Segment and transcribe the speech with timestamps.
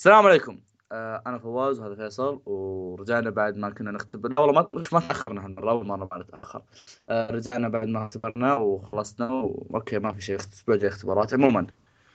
[0.00, 0.60] السلام عليكم.
[0.92, 4.40] آه أنا فواز وهذا فيصل ورجعنا بعد ما كنا نختبر.
[4.40, 6.62] والله ما ما تأخرنا هالمره اول مره ما نتأخر.
[7.08, 9.66] آه رجعنا بعد ما اختبرنا وخلصنا و...
[9.74, 11.34] okay ما في شيء الأسبوع جاي اختبارات.
[11.34, 11.66] عموما.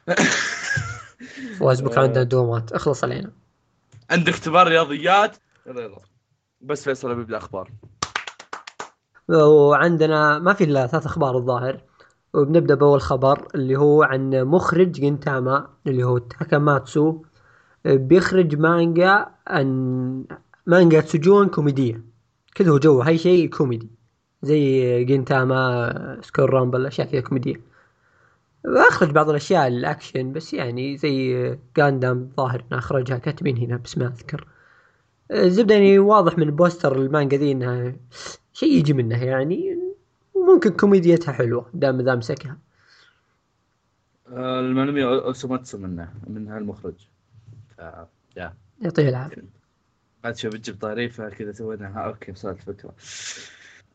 [1.60, 3.32] فواز بكرة عندنا دوامات اخلص علينا.
[4.10, 5.98] عندك اختبار رياضيات؟ يلا يلا.
[6.62, 7.72] بس فيصل بيبدا أخبار.
[9.30, 11.82] وعندنا ما في إلا ثلاث أخبار الظاهر.
[12.34, 17.22] وبنبدأ بأول خبر اللي هو عن مخرج جنتاما اللي هو تاكاماتسو.
[17.86, 20.26] بيخرج مانجا عن
[20.66, 22.02] مانجا سجون كوميدية.
[22.56, 23.90] كذا هو جو هاي شيء كوميدي.
[24.42, 27.62] زي جنتاما سكول رامبل أشياء كذا كوميدية.
[28.66, 34.08] واخرج بعض الأشياء الأكشن بس يعني زي جاندام ظاهر إنه أخرجها كاتبين هنا بس ما
[34.08, 34.48] أذكر.
[35.32, 37.96] الزبدة يعني واضح من بوستر المانجا ذي إنها
[38.54, 39.80] شيء يجي منها يعني.
[40.34, 42.58] وممكن كوميديتها حلوة دام ذا مسكها
[44.32, 47.08] الأنمي أوسوماتسو منه من هالمخرج
[48.38, 49.44] يا يعطيه العافية.
[50.24, 52.96] بعد شوي بتجيب طريفة كذا سوينا okay وصلت الفكرة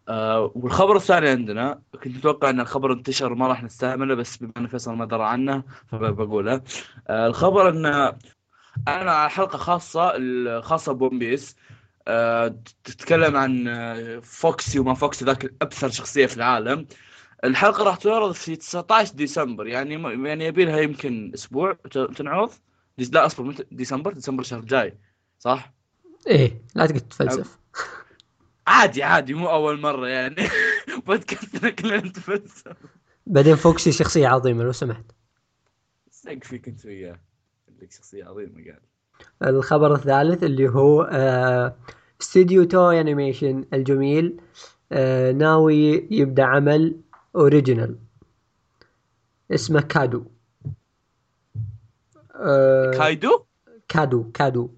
[0.09, 4.67] آه والخبر الثاني عندنا كنت متوقع إن الخبر انتشر ما راح نستعمله بس بما إن
[4.67, 6.63] فيصل ما درى عنه فبقوله.
[7.09, 11.57] آه الخبر إن أنا على حلقة خاصة الخاصه بون بيس
[12.09, 16.87] آه تتكلم عن آه، فوكسي وما فوكسي ذاك الأبثر شخصية في العالم.
[17.45, 19.95] الحلقة راح تعرض في 19 ديسمبر يعني
[20.29, 21.73] يعني يبي لها يمكن أسبوع
[22.17, 22.51] تنعرض؟
[23.13, 24.99] لا أصبر ديسمبر؟ ديسمبر الشهر الجاي
[25.39, 25.73] صح؟
[26.27, 27.59] إيه لا تقعد تتفلسف
[28.67, 30.49] عادي عادي مو أول مرة يعني.
[31.07, 32.77] بودكاستنا كلنا نتفلسف.
[33.27, 35.05] بعدين فوكسي شخصية عظيمة لو سمحت.
[36.11, 37.21] سق فيك أنت وياه.
[37.69, 38.81] عندك شخصية عظيمة قاعد.
[39.43, 41.77] الخبر الثالث اللي هو آه
[42.21, 44.41] استوديو توي انيميشن الجميل
[44.93, 47.01] آه ناوي يبدأ عمل
[47.37, 47.99] original
[49.51, 50.25] اسمه كادو
[52.41, 53.45] آه كايدو؟
[53.89, 54.71] كادو كادو.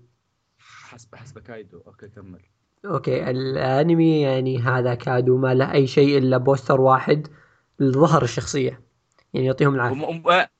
[0.59, 1.83] حسب حسب كايدو.
[1.87, 2.41] okay كمل.
[2.85, 7.29] okay الأنمي يعني هذا كادو ما له أي شيء إلا بوستر واحد
[7.81, 8.81] لظهر الشخصية.
[9.35, 10.51] يعني يعطيهم العافية.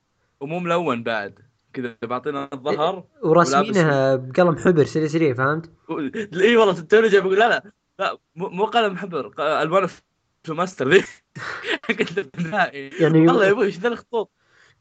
[0.41, 1.39] ومو ملون بعد.
[1.73, 5.71] كذا بعطينا الظهر ورسمينها بقلم حبر سريع سريع فهمت؟
[6.41, 9.89] اي والله توني جاي بقول لا لا لا مو قلم حبر ألوان
[10.49, 11.05] ماستر ذي
[13.01, 14.31] يعني والله يا أبوي إيش ذا الخطوط؟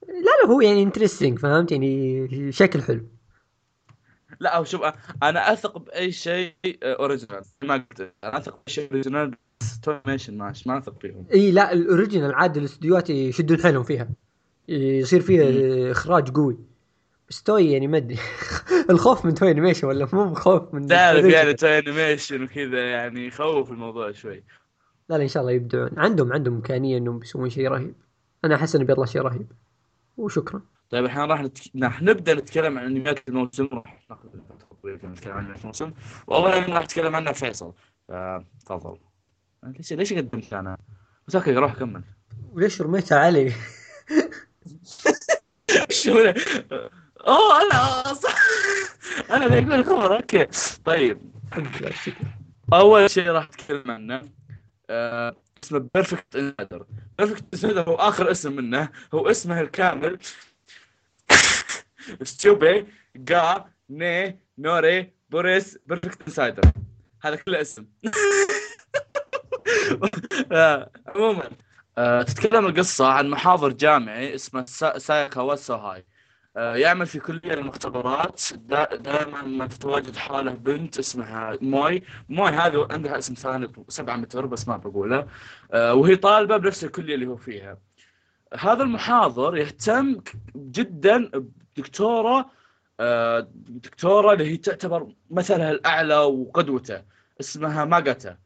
[0.08, 3.06] لا لا هو يعني interesting فهمت؟ يعني شكل حلو.
[4.40, 4.82] لا أو شوف
[5.24, 10.78] أنا أثق بأي شيء original ما قلت أنا أثق بأي شيء original ستوريميشن ماشي ما
[10.78, 11.26] أثق فيهم.
[11.34, 14.10] إي لا ال original عاد الاستديوهات يشدون حيلهم فيها.
[14.68, 16.58] يصير فيها إخراج قوي.
[17.30, 18.18] بس توي يعني ما أدري.
[18.90, 23.72] الخوف من توي انيميشن ولا مو خوف من تعرف يعني توي انيميشن وكذا يعني يخوف
[23.72, 24.44] الموضوع شوي.
[25.10, 25.90] لا لا إن شاء الله يبدعون.
[25.98, 27.96] عندهم عندهم إمكانية إنهم يسوون شيء رهيب.
[28.46, 29.52] أنا أحس إنه بيطلع شيء رهيب.
[30.18, 30.62] وشكرا.
[30.90, 31.62] طيب الحين راح نتك...
[31.84, 34.30] راح نبدأ نتكلم عن انميات الموسم راح ناخذ
[34.86, 35.92] نتكلم عن الموسم.
[36.28, 37.74] واول انمي راح نتكلم عنه فيصل.
[38.66, 38.98] تفضل.
[39.64, 40.78] ليش ليش قدمت أنا؟
[41.36, 42.04] okay روح كمل.
[42.52, 43.54] وليش رميتها علي؟
[45.90, 46.34] شو
[47.28, 48.36] أوه أنا صح
[49.32, 50.48] أنا اللي أقول الخبر okay.
[50.86, 51.22] طيب.
[52.74, 54.30] أول شيء راح اتكلم عنه
[54.90, 56.86] آه، اسمه Perfect Insider
[57.18, 58.90] Perfect Insider هو آخر اسم منه.
[59.14, 60.20] هو اسمه الكامل.
[62.24, 66.62] Subete ga F ni Naru The Perfect Insider
[67.22, 67.86] هذا كله اسم.
[70.52, 71.50] آه، عموما
[71.98, 74.66] آه، تتكلم القصة عن محاضر جامعي اسمه
[74.98, 76.06] سايكا واتسوهاي
[76.56, 78.42] يعمل في كلية المختبرات.
[78.94, 82.04] دائما ما تتواجد حاله بنت اسمها موي.
[82.30, 85.28] موي هذه عندها اسم ثاني سبعة متر بس ما بقوله.
[85.74, 87.78] وهي طالبة بنفس الكلية اللي هو فيها.
[88.60, 90.22] هذا المحاضر يهتم
[90.56, 91.32] جدا
[91.78, 92.50] بدكتورة
[93.56, 97.04] دكتورة اللي هي تعتبر مثلها الأعلى وقدوته
[97.40, 98.38] اسمها ماجاتا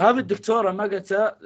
[0.00, 1.36] هذه الدكتورة ماجاتا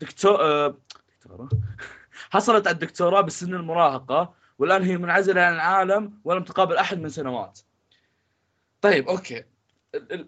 [0.00, 0.74] دكتور
[1.20, 1.48] دكتورة.
[2.30, 4.34] حصلت على الدكتوراه بسن المراهقة.
[4.58, 7.60] والآن هي منعزلة عن العالم ولم تقابل أحد من سنوات.
[8.80, 9.44] طيب okay.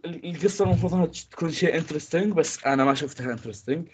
[0.04, 3.88] القصة المفروض إنها تكون شيء interesting بس أنا ما شفتها interesting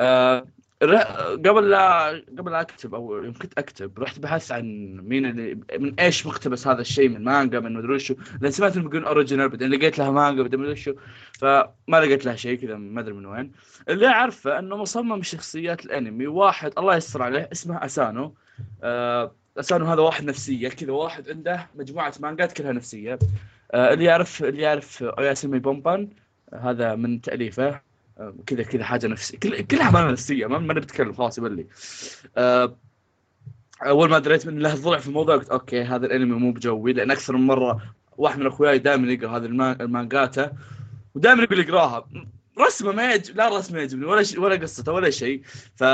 [0.00, 0.46] آه
[0.82, 6.00] قبل لا قبل لا أكتب أو يوم كنت أكتب رحت بحثت عن مين اللي من
[6.00, 8.14] إيش مقتبس هذا الشيء من مانجا من مدري شو.
[8.40, 10.94] لأن سمعت انهم يقولون original بعدين لقيت لها مانجا بعدين مدري شو.
[11.32, 13.52] فما لقيت لها شيء كذا ما أدري من وين.
[13.88, 18.34] اللي أعرفه إنه مصمم شخصيات الأنمي واحد الله يستر عليه اسمه أسانو.
[19.56, 23.18] آه اسانو هذا واحد نفسية كذا واحد عنده مجموعة مانجات كلها نفسية.
[23.72, 26.08] آه اللي يعرف اللي يعرف Oyasumi Punpun
[26.54, 27.80] هذا من تأليفه.
[28.46, 29.38] كذا كذا حاجة نفسية.
[29.38, 31.66] كل كلها امانه نفسية ما نبي نتكلم خلاص يبلي
[32.36, 32.76] آه
[33.86, 37.10] أول ما دريت من له ضلع في الموضوع قلت okay هذا الأنمي مو بجوي لأن
[37.10, 37.82] أكثر من مرة
[38.18, 40.52] واحد من أخوياي دائما يقرأ هذه الما- المانجاتا
[41.14, 42.08] ودائما يقول يقراها.
[42.60, 45.42] رسمه ما يعجب لا رسمه يعجبني ولا شيء ولا قصته ولا شيء
[45.76, 45.84] ف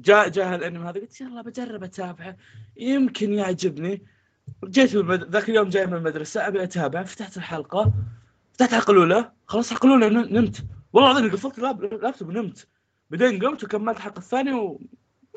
[0.00, 2.36] جاء جاء الأنمي هذا قلت يلا بجرب أتابعه.
[2.76, 4.02] يمكن يعجبني.
[4.64, 5.30] جيت المد...
[5.30, 7.92] ذاك اليوم جاي من المدرسة أبي اتابع فتحت الحلقة.
[8.52, 9.32] فتحت الحلقة الأولى.
[9.46, 10.64] خلاص الحلقة الأولى نمت.
[10.92, 12.66] والله العظيم قفلت ال lap- ال laptop ونمت.
[13.10, 14.78] بعدين قمت وكملت الحلقة الثانية و...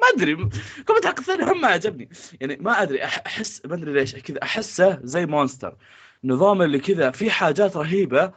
[0.01, 0.35] ما أدري.
[0.35, 2.09] كملت الحلقة الثانية هم ما عجبني.
[2.41, 5.77] يعني ما أدري أحس ما أدري ليش كذا أحسه زي مونستر.
[6.23, 8.33] نظام اللي كذا في حاجات رهيبة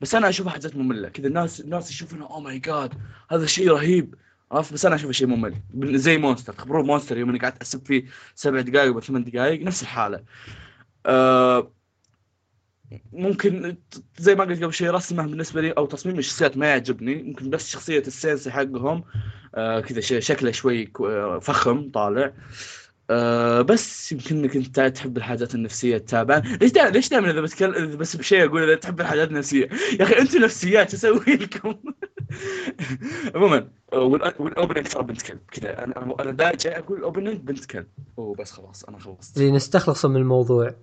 [0.00, 1.08] بس أنا أشوفها حاجات مملة.
[1.08, 2.94] كذا الناس الناس يشوفونها oh my god
[3.30, 4.14] هذا شيء رهيب.
[4.54, 5.54] عرفت؟ بس أنا اشوفه شيء ممل
[5.98, 6.52] زي مونستر.
[6.52, 8.04] تخبرون مونستر يوم إني قعدت أسب فيه
[8.34, 10.24] سبع دقائق ولا ثمان دقائق نفس الحالة.
[11.06, 11.72] أه
[13.12, 13.76] ممكن
[14.18, 17.22] زي ما قلت قبل شوي رسمه بالنسبة لي أو تصميم الشخصيات ما يعجبني.
[17.22, 19.04] ممكن بس شخصية sensei حقهم
[19.54, 20.92] آه كذا شكله شوي
[21.40, 22.32] فخم طالع.
[23.10, 26.38] آه بس يمكن إنك أنت تحب الحاجات النفسية تتابع.
[26.38, 29.68] ليش دائما ليش دائما إذا بتكلم بس بشيء أقول إذا تحب الحاجات النفسية؟
[30.00, 31.74] يا أخي أنتم نفسيات أسوي لكم؟
[33.34, 35.84] عموما وال opening ترى بنت كلب كذا.
[35.84, 37.86] أنا أنا جاي أقول ال opening بنت كلب.
[38.16, 39.38] وبس خلاص أنا خلصت.
[39.38, 40.74] زي نستخلص من الموضوع.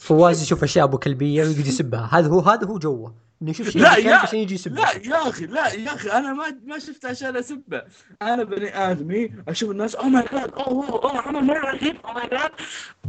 [0.00, 2.08] فواز يشوف أشياء أبو كلبية ويقعد يسبها.
[2.12, 3.14] هذا هو هذا هو جوه.
[3.42, 4.84] إنه يشوف شيء لا يا- عشان يجي يسبها.
[4.84, 7.82] لا يا أخي لا يا أخي أنا ما ما شفت عشان اسبه
[8.22, 12.28] أنا بني آدمي أشوف الناس oh my god اوه اوه عمل مره رهيب oh my
[12.28, 12.50] god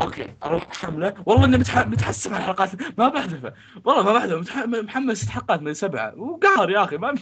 [0.01, 1.87] okay أروح حمله والله إني متح...
[1.87, 2.69] متحسب على الحلقات.
[2.99, 3.53] ما بحذفه.
[3.85, 4.37] والله ما بحذفه.
[4.39, 4.57] متح...
[4.83, 6.13] محمس ست حلقات من سبعة.
[6.19, 7.15] وقهر يا أخي ما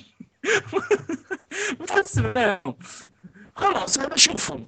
[1.82, 2.76] متحسب عليهم.
[3.56, 4.68] خلاص أنا أشوفهم.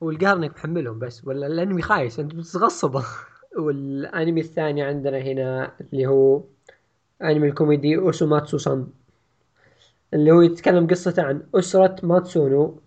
[0.00, 2.18] والقهر إنك محملهم بس ولا الانمي خايس.
[2.18, 3.04] أنت بتتغصبه
[3.58, 6.42] والانمي الثاني عندنا هنا اللي هو
[7.22, 8.86] انمي الكوميدي اوسوماتسو سان
[10.14, 12.80] اللي هو يتكلم قصته عن أسرة ماتسونو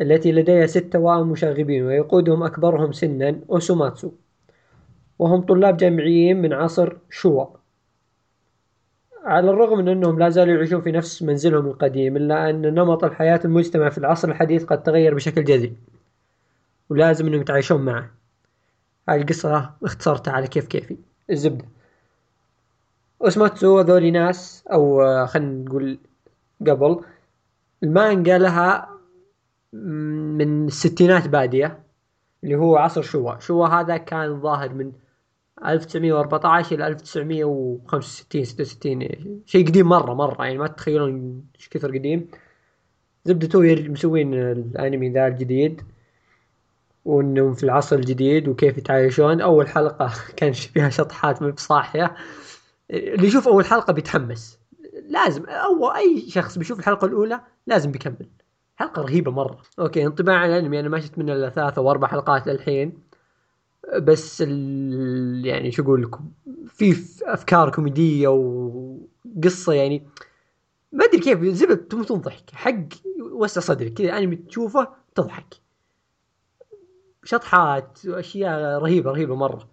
[0.00, 4.10] التي لديها ست توائم مشاغبين ويقودهم أكبرهم سنا أوسوماتسو
[5.18, 7.46] وهم طلاب جامعيين من عصر شوا.
[9.24, 13.40] على الرغم من أنهم لا زالوا يعيشون في نفس منزلهم القديم إلا أن نمط الحياة
[13.44, 15.76] المجتمع في العصر الحديث قد تغير بشكل جذري
[16.90, 18.10] ولازم أنهم يتعايشون معه.
[19.08, 20.96] هاي القصة اختصرتها على كيف كيفي.
[21.30, 21.64] الزبدة.
[23.22, 25.98] اوسماتسو هذولي ناس أو خلينا نقول
[26.66, 27.00] قبل.
[27.82, 28.88] المانجا لها
[29.72, 31.78] من الستينات بادية
[32.44, 33.38] اللي هو عصر شوا.
[33.38, 34.92] شوا هذا كان ظاهر من
[35.64, 40.44] 1914 إلى 1965 66 شيء قديم مرة مرة.
[40.44, 42.28] يعني ما تتخيلون إيش كثر قديم.
[43.24, 45.82] زبدته مسوين الأنمي ذا الجديد.
[47.06, 49.40] وإنهم في العصر الجديد وكيف يتعايشون.
[49.40, 52.16] أول حلقة كان فيها شطحات ما بصاحية.
[52.90, 54.58] اللي يشوف أول حلقة بيتحمس.
[55.08, 58.28] لازم أو أي شخص بيشوف الحلقة الأولى لازم بيكمل.
[58.76, 59.58] حلقة رهيبة مرة.
[59.78, 62.98] okay انطباع عن الانمي أنا ما شفت منه إلا ثلاثة أو أربع حلقات للحين.
[63.98, 65.46] بس ال...
[65.46, 66.30] يعني شو أقول لكم
[66.66, 70.06] في أفكار كوميدية وقصة يعني.
[70.92, 72.50] ما أدري كيف زبد تموتون ضحك.
[72.54, 72.74] حق
[73.32, 73.92] وسع صدرك.
[73.92, 75.65] كذا أنمي تشوفه تضحك.
[77.26, 79.68] شطحات وأشياء رهيبة رهيبة مرة.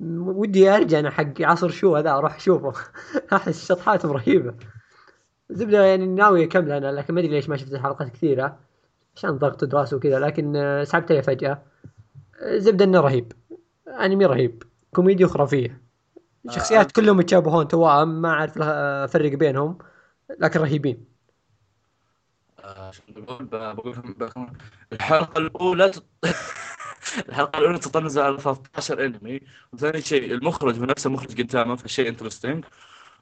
[0.00, 2.72] ودي أرجع أنا حق عصر شو هذا أروح أشوفه.
[3.32, 4.54] أحس شطحاتهم رهيبة.
[5.50, 8.58] زبدة يعني ناوي اكمل أنا لكن ما أدري ليش ما شفت الحلقات كثيرة.
[9.16, 11.62] عشان ضغط دراسه وكذا لكن آه، سحبت عليه فجأة.
[12.40, 13.32] آه، زبدة إنه رهيب.
[13.88, 14.62] أنمي رهيب.
[14.92, 15.80] كوميديا خرافيه
[16.50, 19.78] شخصيات كلهم يتشابهون توائم ما أعرف أفرق بينهم
[20.40, 21.04] لكن رهيبين.
[22.64, 23.94] آه، بقول بقول
[24.92, 25.92] الحلقة الأولى
[27.28, 29.40] الحلقة الأولى تطنز على 13 انمي
[29.72, 32.64] وثاني شيء المخرج هو نفسه مخرج جنتاما فشيء انترستنج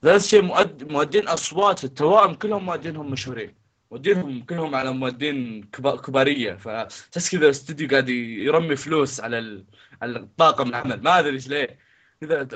[0.03, 0.93] ثالث شيء مؤد...
[0.93, 3.55] مؤدين أصوات التوائم كلهم مؤدينهم مشهورين
[3.91, 5.97] مؤدينهم كلهم على مؤدين كبا...
[5.97, 6.55] كبارية.
[6.55, 9.65] فتحس كذا الاستوديو قاعد يرمي فلوس على.
[10.03, 11.03] على الطاقم العمل.
[11.03, 11.79] ما أدري إيش ليه.
[12.21, 12.49] كذا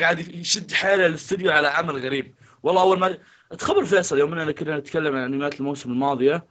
[0.00, 2.34] قاعد يشد حيله الاستوديو على عمل غريب.
[2.62, 3.18] والله أول ما
[3.58, 6.46] تخبر فيصل يوم اننا كنا نتكلم عن أنميات الموسم الماضية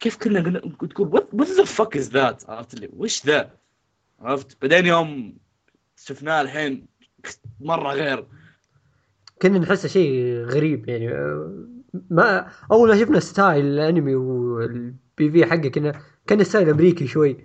[0.00, 0.58] كيف كنا
[0.90, 3.50] تقول what the fuck is that عرفت اللي وش ذا
[4.20, 5.38] عرفت؟ بعدين يوم
[5.96, 6.86] شفناه الحين
[7.60, 8.26] مرة غير.
[9.42, 11.08] كنا نحسه شيء غريب يعني.
[12.10, 17.36] ما أول ما شفنا style الأنمي وال PV حقه كنا كان style أمريكي شوي.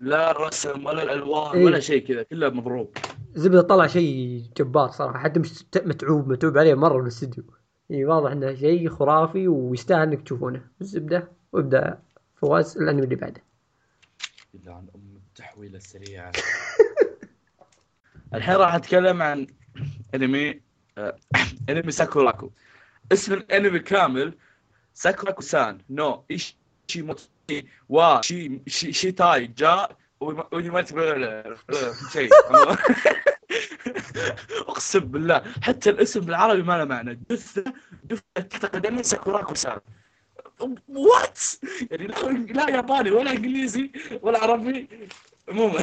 [0.00, 1.64] لا الرسم ولا الألوان إيه.
[1.64, 2.96] ولا شيء كذا كله مضروب.
[3.34, 7.44] زبدة طلع شيء جبار صراحة حتى مش متعوب متعوب عليه مرة من الاستديو
[7.90, 10.66] يعني واضح إنه شيء خرافي ويستاهل إنك تشوفونه.
[10.80, 12.02] الزبدة وابدأ
[12.34, 13.42] فواز الأنمي اللي بعده.
[14.54, 16.32] إلا عن ام التحويله السريعه
[18.34, 19.46] الحين راح أتكلم عن
[20.14, 20.60] أنمي
[20.98, 21.16] آه،
[21.68, 22.50] أنمي ساكوراكو
[23.12, 24.38] اسم الأنمي كامل
[24.94, 26.56] ساكوراكو سان نو ايشي
[26.96, 29.12] موتي وا شي شي
[29.46, 29.88] جا
[30.20, 31.56] ودي ما تقول
[32.12, 32.30] شيء.
[34.68, 37.20] أقسم بالله حتى الاسم بالعربي ما له معنى.
[37.30, 37.64] جثه
[38.04, 39.80] جثة تحت قدمي ساكوراكو سان
[40.88, 41.38] وات
[41.90, 42.06] يعني
[42.52, 43.90] لا, ياباني ولا إنجليزي
[44.22, 44.88] ولا عربي.
[45.48, 45.80] عموما.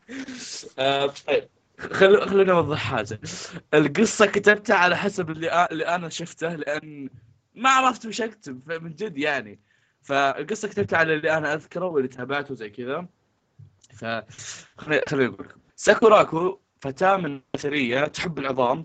[0.78, 1.48] آه، طيب.
[1.78, 2.28] خل...
[2.28, 3.20] خلينا نوضح حاجة.
[3.74, 7.10] القصة كتبتها على حسب اللي, اللي أنا شفته لأن
[7.54, 9.60] ما عرفت وش أكتب من جد يعني.
[10.02, 13.06] فالقصة كتبتها على اللي أنا أذكره واللي تابعته زي كذا.
[13.94, 14.04] ف
[14.78, 15.60] خليني خليني أقول لكم.
[15.76, 18.84] ساكوراكو فتاة من اثريه تحب العظام.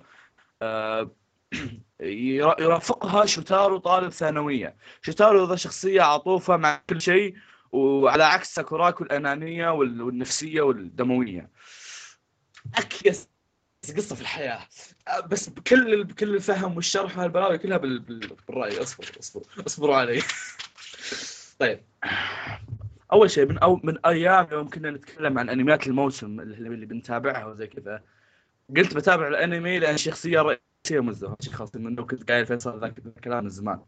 [0.62, 1.12] آه،
[2.00, 4.76] يرافقها شوتارو طالب ثانوية.
[5.02, 7.36] شوتارو ذا شخصية عطوفة مع كل شيء
[7.72, 11.50] وعلى عكس ساكوراكو الأنانية والنفسية والدموية.
[12.76, 13.30] اكيس
[13.98, 14.68] قصة في الحياة.
[15.28, 18.82] بس بكل بكل الفهم والشرح وهالبلاوي كلها بالرأي.
[18.82, 20.22] اصبر اصبر اصبروا علي.
[21.60, 21.80] طيب.
[23.14, 27.68] أول شيء من أو من أيام يوم كنا نتكلم عن أنميات الموسم اللي بنتابعها وزي
[27.68, 28.04] كذا
[28.78, 30.60] قلت بتابع الأنمي لأن شخصية
[30.92, 33.80] رئيسيه مزه خاص منه كنت قايل فيصل ذاك الكلام من زمان.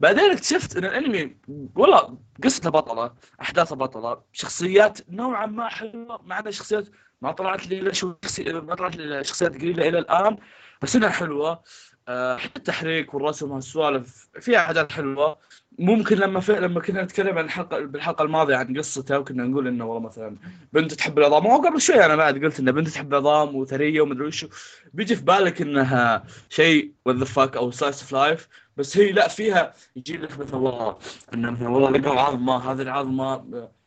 [0.00, 1.36] بعدين اكتشفت إن الأنمي
[1.74, 6.88] والله قصته بطله احداثه بطله شخصيات نوعا ما حلوة مع ان شخصيات
[7.22, 8.52] ما طلعت لي شخصي...
[8.52, 10.36] ما طلعت لي شخصيات قليلة إلى الآن
[10.82, 11.62] بس إنها حلوة.
[12.08, 15.38] أه حتى التحريك والرسم والسوالف فيها حاجات حلوة.
[15.80, 16.52] ممكن لما في...
[16.52, 20.36] لما كنا نتكلم عن الحلقة بالحلقة الماضية عن قصته وكنا نقول إنه والله مثلا
[20.72, 21.46] بنت تحب العظام.
[21.46, 24.46] هو قبل شوي أنا بعد قلت إنه بنت تحب العظام وثرية ومدري وش
[24.94, 29.28] بيجي في بالك إنها شيء what the fuck أو slice of life بس هي لا
[29.28, 30.98] فيها يجي لك مثلا والله
[31.34, 33.34] إنه مثلا والله لقوا عظمة هذه العظمة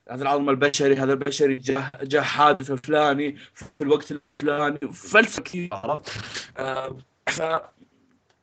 [0.10, 6.12] هذا العظم البشري هذا البشري جاء جاء حادث الفلاني في الوقت الفلاني فلسفة كثير عرفت؟
[6.58, 6.98] آه
[7.28, 7.42] ف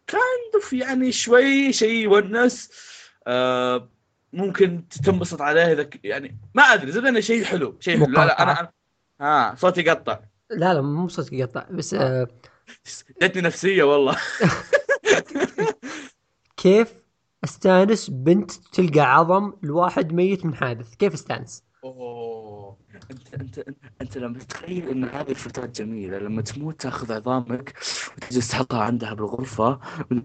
[0.06, 2.70] كان يعني شوي شيء يونس
[4.32, 8.06] ممكن تنبسط عليه إذا يعني ما أدري زبدة إنه شيء حلو شيء حلو.
[8.06, 8.72] لا لا أنا
[9.20, 10.20] ها آه صوتي يقطع.
[10.50, 12.28] لا لا مو صوتي يقطع بس آه.
[13.22, 14.16] جتني نفسية والله.
[16.56, 16.94] كيف
[17.44, 22.76] استانس بنت تلقى عظم لواحد ميت من حادث؟ كيف استانس؟ أوه.
[23.10, 23.64] أنت أنت
[24.00, 27.74] أنت لما تتخيل إن هذه الفتاة جميلة لما تموت تاخذ عظامك
[28.16, 29.80] وتجلس تحطها عندها بالغرفة.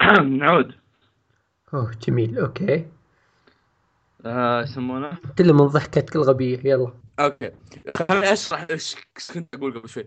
[0.40, 0.74] نعود
[1.74, 2.86] أوه جميل okay.
[4.24, 6.92] آه يسمونه؟ كله من ضحكتك الغبية يلا.
[7.20, 7.50] أوكي.
[7.96, 8.96] خليني أشرح إيش
[9.34, 10.04] كنت أقول قبل شوي.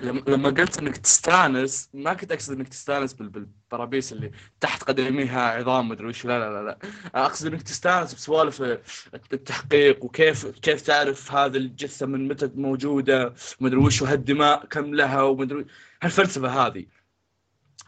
[0.00, 6.06] لما قلت إنك تستانس ما كنت أقصد إنك تستانس بالبرابيس اللي تحت قدميها عظام مدري
[6.06, 6.78] وش لا لا لا
[7.14, 8.62] أقصد إنك تستانس بسوالف
[9.32, 15.66] التحقيق وكيف كيف تعرف هذا الجثة من متى موجودة مدري وش وهالدماء كم لها ومدري
[16.02, 16.86] هالفلسفة هذه.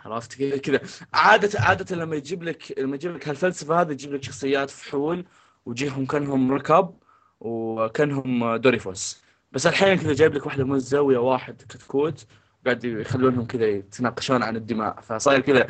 [0.01, 0.81] عرفت كذا
[1.15, 5.25] عادة عادة لما يجيب لك لما يجيب لك هالفلسفة هذه يجيب لك شخصيات فحول
[5.67, 6.95] ويجيهم كأنهم ركب
[7.41, 9.28] وكأنهم دوريفوس.
[9.53, 12.27] بس الحين كذا جايب لك واحدة من الزاويه واحد كتكوت
[12.65, 15.01] قاعد يخلونهم كذا يتناقشون عن الدماء.
[15.01, 15.67] فصاير كذا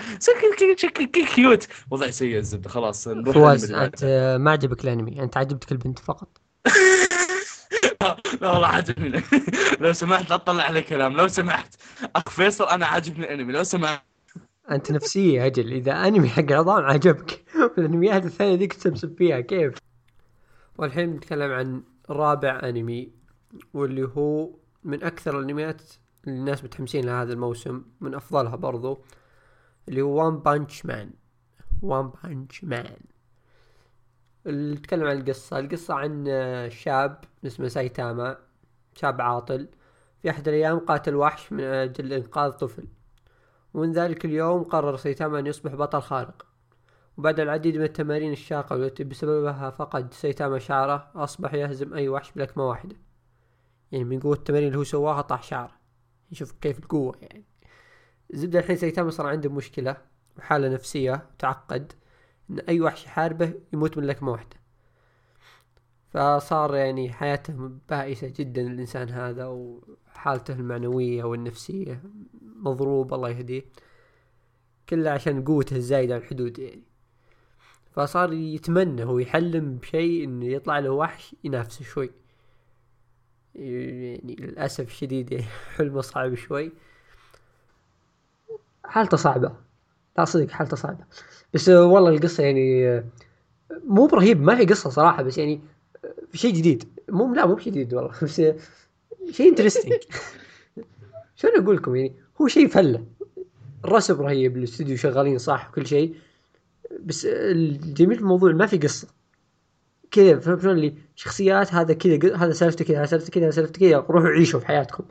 [1.34, 1.68] كيوت.
[1.90, 2.68] وضع سيء الزبدة.
[2.68, 4.04] خلاص فواز أنت
[4.40, 6.28] ما عجبك الأنمي؟ أنت عجبتك البنت فقط؟
[8.40, 9.22] لا والله عجبني.
[9.80, 11.74] لو سمحت لا تطلع علي كلام لو سمحت.
[12.16, 13.52] أخ فيصل أنا عاجبني الأنمي.
[13.52, 14.02] لو سمحت.
[14.70, 15.72] أنت نفسية أجل.
[15.72, 17.44] إذا أنمي حق العظام عجبك
[17.76, 19.74] والانميات الثانية ذيك تسبسب فيها كيف؟
[20.78, 23.17] والحين نتكلم عن رابع أنمي.
[23.74, 24.50] واللي هو
[24.84, 25.82] من أكثر الأنميات
[26.26, 28.98] اللي الناس متحمسين لها هذا الموسم من أفضلها برضو
[29.88, 31.10] اللي هو وان بانش مان
[31.82, 33.00] وان بانش مان
[34.46, 36.24] اللي نتكلم عن القصة القصة عن
[36.70, 38.38] شاب اسمه سايتاما
[38.94, 39.68] شاب عاطل
[40.22, 42.88] في أحد الأيام قاتل وحش من أجل إنقاذ طفل.
[43.74, 46.46] ومن ذلك اليوم قرر سايتاما أن يصبح بطل خارق.
[47.16, 52.68] وبعد العديد من التمارين الشاقة والتي بسببها فقد سايتاما شعره أصبح يهزم أي وحش بلكمة
[52.68, 52.96] واحدة.
[53.92, 55.78] يعني من قوة التمارين اللي هو سواها طاح شعره
[56.32, 57.44] يشوف كيف القوة يعني.
[58.30, 59.96] زبدة الحين سايتاما صار عنده مشكلة
[60.38, 61.92] وحالة نفسية تعقد
[62.50, 64.56] إن أي وحش يحاربه يموت من لكمة واحدة.
[66.10, 72.02] فصار يعني حياته بائسة جدا الانسان هذا وحالته المعنوية والنفسية
[72.42, 73.62] مضروب الله يهديه.
[74.88, 76.82] كله عشان قوته الزايدة عن الحدود يعني.
[77.92, 82.10] فصار يتمنى هو يحلم بشيء إنه يطلع له وحش ينافسه شوي.
[83.58, 85.44] يعني للأسف الشديد يعني
[85.76, 86.72] حلمه صعب شوي.
[88.84, 89.52] حالته صعبة.
[90.18, 91.04] لا صدق حالته صعبة.
[91.54, 93.02] بس والله القصة يعني
[93.84, 95.60] مو برهيب ما هي قصة صراحة بس يعني
[96.32, 96.88] في شيء جديد.
[97.08, 98.42] مو لا مو بشديد والله بس
[99.30, 99.92] شيء انترستنج
[101.36, 103.04] شلون أقول لكم يعني؟ هو شيء فلة.
[103.84, 106.14] الرسم رهيب الاستوديو شغالين صح وكل شيء
[107.00, 109.08] بس الجميل في الموضوع ما في قصة.
[110.10, 114.28] كذا فهمت شلون؟ اللي شخصيات هذا كذا هذا سالفته كذا سالفته كذا سالفته كذا روحوا
[114.28, 115.04] عيشوا في حياتكم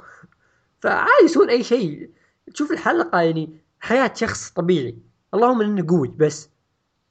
[0.80, 2.10] فعادي يسوون أي شيء.
[2.54, 4.98] تشوف الحلقة يعني حياة شخص طبيعي.
[5.34, 6.50] اللهم إنه قوي بس.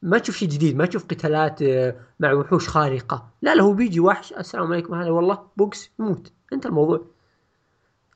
[0.02, 3.28] ما تشوف شيء جديد ما تشوف قتالات آه، مع وحوش خارقة.
[3.42, 6.32] لا لا هو بيجي وحش السلام عليكم هذا والله بوكس يموت.
[6.52, 7.06] انت الموضوع.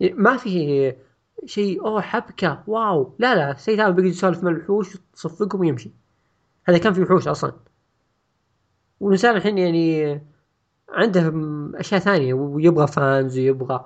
[0.01, 0.95] يعني ما في
[1.47, 3.15] شيء أوه حبكة wow.
[3.19, 5.91] لا لا سيتاما بيجي يسولف مع الوحوش تصفقهم ويمشي.
[6.65, 7.53] هذا كان في وحوش أصلا.
[9.01, 10.21] والانسان الحين يعني
[10.89, 11.33] عنده
[11.81, 13.85] أشياء ثانية ويبغى fans ويبغى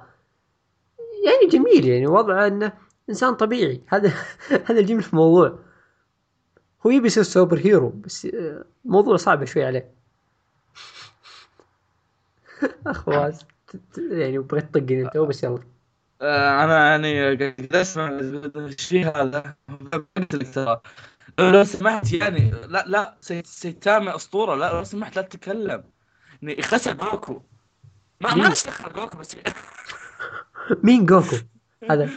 [1.26, 2.72] يعني جميل يعني وضعه إنه
[3.08, 3.82] إنسان طبيعي.
[3.88, 4.12] هذا
[4.66, 5.58] هذا الجميل في الموضوع
[6.86, 8.28] هو يبي يصير super hero بس
[8.84, 9.94] موضوع صعب شوي عليه.
[12.86, 13.46] اخواز
[13.98, 15.54] يعني بغيت تطقني أنت بس يلا.
[15.54, 15.73] آه،
[16.24, 19.56] أنا يعني قاعد أسمع الشيء هذا
[20.16, 20.80] قلت لك ترى.
[21.38, 24.54] لو سمحت يعني لا لا سيتامي أسطورة.
[24.54, 25.84] لا لو سمحت لا تتكلم.
[26.42, 27.42] يعني خسر جوكو.
[28.20, 29.36] ما ما دخل جوكو بس.
[30.84, 31.36] مين جوكو؟
[31.90, 32.10] هذا.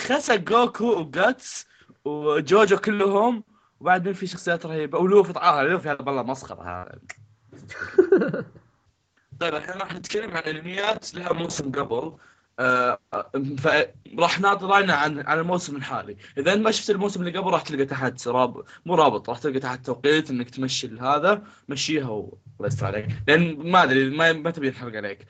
[0.00, 1.66] خسر جوكو وجاتس
[2.04, 3.44] وجوجو كلهم
[3.80, 4.98] وبعدين في شخصيات رهيبة.
[4.98, 6.98] ولوفي طبعا لوفي هذا والله مسخره هذا.
[9.40, 12.16] طيب الحين راح نتكلم عن أنميات لها موسم قبل.
[12.58, 12.98] آه
[13.58, 16.16] فراح ناظر أنا عن عن الموسم الحالي.
[16.38, 19.86] إذا ما شفت الموسم اللي قبل راح تلقى تحت رابط مو رابط راح تلقى تحت
[19.86, 23.08] توقيت إنك تمشي هذا مشيها ولست عليك.
[23.28, 25.26] لأن ما أدري ما, ما تبي الحرق عليك.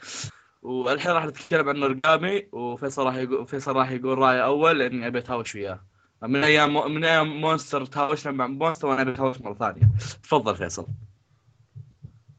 [0.62, 5.18] والحين راح نتكلم عن نرقامي وفيصل راح يقول فيصل راح يقول رايه أول لاني أبي
[5.18, 5.80] أتهاوش وياه.
[6.22, 9.90] من أيام من أيام مونستر تهاوشنا مع مونستر وأنا أبي أتهاوش مرة ثانية.
[10.22, 10.86] تفضل فيصل.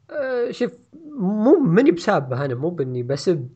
[0.10, 0.72] أه شوف
[1.20, 3.50] مو ماني بسابه أنا مو بإني بسب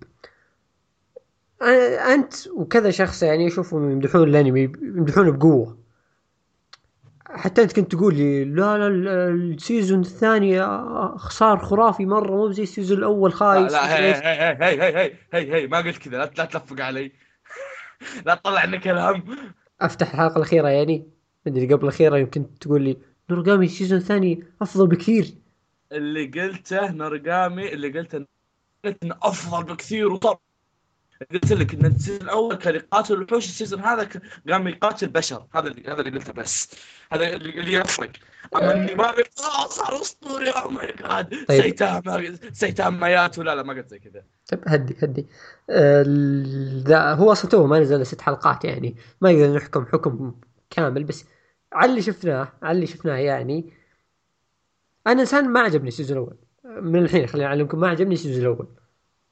[2.14, 5.84] أنت وكذا شخص يعني يشوفوا يمدحون الأنمي يمدحونه بقوة.
[7.36, 10.60] حتى أنت كنت تقول لي لا لا ال season الثاني
[11.18, 14.98] صار خرافي مرة مو زي ال season الأول خايس لا, لا هي هي هي هي
[14.98, 17.12] هي هي هي ما قلت كذا لا تلفق علي.
[18.26, 19.24] لا تطلع لنا كلام
[19.82, 21.08] أفتح الحلقة الأخيرة يعني
[21.46, 22.98] مدري قبل الأخيرة يمكن تقول لي
[23.30, 25.26] نورجامي ال season الثاني أفضل بكثير.
[25.92, 28.26] اللي قلته نورجامي اللي قلته
[28.86, 30.12] انه أفضل بكثير.
[30.12, 30.38] وطب
[31.32, 34.10] قلت لك إن ال season الأول كان يقاتل الوحوش ال season هذا
[34.50, 36.76] قام يقاتل بشر هذا اللي هذا اللي قلته بس.
[37.12, 38.12] هذا اللي يفرق.
[38.56, 40.50] أما إني ما قلت صار أسطوري.
[40.50, 44.24] oh my god سيتاما سيتاما يات ولا لا ما قلت زي كذا.
[44.48, 45.28] طيب هدي هدي.
[45.70, 48.96] آه هو أصلا تو ما نزل ست حلقات يعني.
[49.22, 50.36] ما نقدر نحكم حكم
[50.70, 51.26] كامل بس
[51.74, 53.74] على اللي شفناه على اللي شفناه يعني
[55.08, 56.38] أنا إنسان ما عجبني ال season الأول.
[56.82, 58.68] من الحين خليني أعلمكم ما عجبني ال season الأول.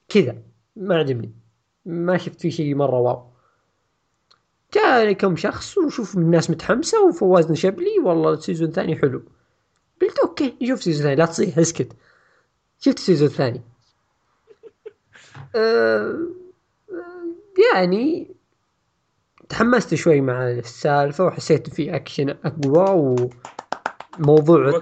[0.10, 0.38] كذا.
[0.76, 1.41] ما عجبني.
[1.86, 3.24] ما شفت فيه شيء مرة wow.
[4.74, 9.24] جاء كم شخص وشوف الناس متحمسة وفواز نشبلي والله ال season الثاني حلو.
[10.02, 11.96] قلت okay نشوف ال season الثاني لا تصيح اسكت.
[12.80, 13.62] شفت ال season الثاني.
[15.56, 16.20] أه
[17.74, 18.36] يعني
[19.50, 23.28] تحمست شوي مع السالفة وحسيت في أكشن أقوى
[24.20, 24.82] وموضوع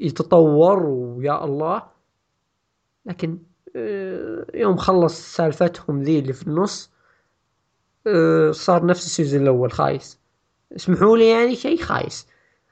[0.00, 1.82] يتطور ويا الله.
[3.06, 3.38] لكن
[4.54, 6.90] يوم خلص سالفتهم ذي اللي في النص
[8.06, 10.18] آه، صار نفس السيزون الأول خايس.
[10.76, 12.26] اسمحوا لي يعني شيء خايس.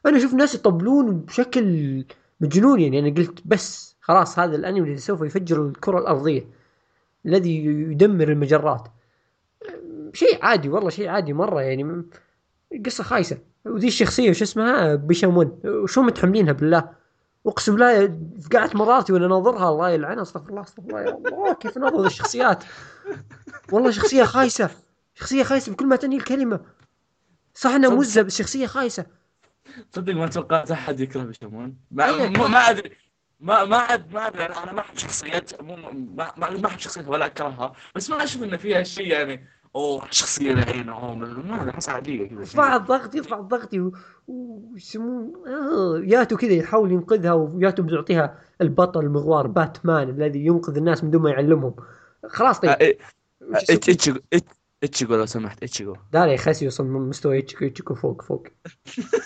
[0.06, 2.04] أنا أشوف ناس يطبلون بشكل
[2.40, 2.98] مجنون يعني.
[2.98, 6.46] أنا قلت بس خلاص هذا الأنمي اللي سوف يفجر الكرة الأرضية
[7.26, 8.88] الذي يدمر المجرات.
[10.12, 12.02] شيء عادي والله شيء عادي مرة يعني.
[12.86, 13.38] قصة خايسة.
[13.64, 15.60] وذي الشخصية وش اسمها؟ بيشامون.
[15.64, 17.01] وشو متحملينها بالله؟
[17.46, 18.06] اقسم بالله
[18.40, 22.06] في قاعة مراتي وأنا ناظرها الله يلعنها أستغفر الله أستغفر الله يا الله كيف ناظر
[22.06, 22.64] الشخصيات؟
[23.72, 24.70] والله شخصية خايسة
[25.14, 26.60] شخصية خايسة بكل ما تعني الكلمة.
[27.54, 29.06] صح إنها مزة بس شخصية خايسة.
[29.90, 32.96] صدق ما توقعت أحد يكره بشمون ما, ما أدري.
[33.40, 37.72] ما ما ما أدري أنا ما أحب شخصيات ما ما أحب شخصيات ولا أكرهها.
[37.94, 42.40] بس ما أشوف ان فيها شيء يعني أوه شخصيه الحين ما احس عادية كذا.
[42.40, 43.70] يرفع الضغط يرفع الضغط
[44.28, 51.10] ويسمون آه ياتو كذا يحاول ينقذها وياتو بيعطيها البطل المغوار باتمان الذي ينقذ الناس من
[51.10, 51.74] دون ما يعلمهم.
[52.28, 52.70] خلاص طيب.
[52.70, 52.96] آه،
[53.70, 54.20] اتشيجو
[54.82, 58.46] اتشيجو لو سمحت اتشيجو لا لا يخسي يوصل من مستوى اتشيجو اتشيجو فوق فوق.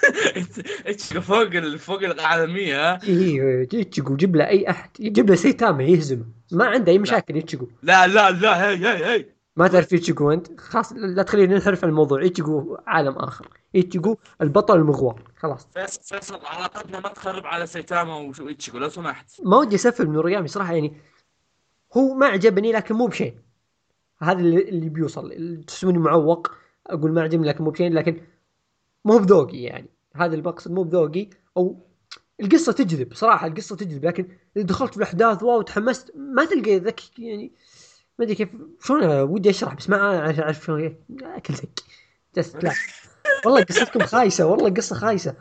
[0.87, 6.65] اتشيجو فوق فوق العالمية اي اتشيجو جيب له أي أحد يجيب له سيتاما يهزمه ما
[6.65, 10.93] عنده أي مشاكل اتشيجو لا لا لا هي هي هي ما تعرف ايتشيجو أنت؟ خلاص
[10.93, 12.23] لا تخلينا ننحرف عن الموضوع.
[12.23, 13.49] ايتشيجو عالم آخر.
[13.75, 15.69] ايتشيجو البطل المغوار خلاص.
[16.03, 19.31] فيصل علاقتنا ما تخرب على سيتاما وايتشيجو لو سمحت.
[19.45, 20.97] ما ودي أسفل من نورجامي صراحة يعني
[21.97, 23.35] هو ما عجبني لكن مو بشيء
[24.19, 25.65] هذا اللي, بيوصل.
[25.67, 26.51] تسموني معوق
[26.87, 27.95] أقول ما عجبني لكن مو بشين.
[27.95, 28.21] لكن
[29.05, 29.89] مو بذوقي يعني.
[30.15, 31.29] هذا المقصد مو بذوقي.
[31.57, 31.87] أو
[32.41, 37.53] القصة تجذب صراحة القصة تجذب لكن دخلت في الأحداث wow تحمست ما تلقى ذاك يعني.
[38.19, 38.49] ما أدري كيف
[38.85, 41.69] شلون ودي أشرح بس ما اعرف اعرف شلون أكل زق
[42.37, 42.73] جست لا
[43.45, 45.35] والله قصتكم خايسة والله قصة خايسة.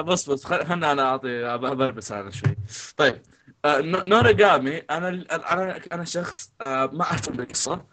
[0.00, 2.56] بص خل- خلنا أنا اعطي بلبس أنا شوي.
[2.96, 3.22] طيب
[3.64, 7.84] آه، نوريجامي أنا أنا أنا شخص آه، ما اهتم بالقصة